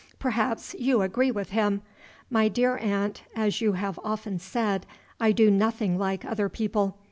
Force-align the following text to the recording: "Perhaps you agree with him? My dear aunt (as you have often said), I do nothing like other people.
"Perhaps 0.17 0.73
you 0.79 1.03
agree 1.03 1.29
with 1.29 1.51
him? 1.51 1.83
My 2.27 2.47
dear 2.47 2.75
aunt 2.75 3.21
(as 3.35 3.61
you 3.61 3.73
have 3.73 3.99
often 4.03 4.39
said), 4.39 4.87
I 5.19 5.31
do 5.31 5.51
nothing 5.51 5.99
like 5.99 6.25
other 6.25 6.49
people. 6.49 6.97